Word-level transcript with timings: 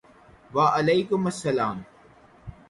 وعلیکم 0.53 1.25
السلام！ 1.25 1.85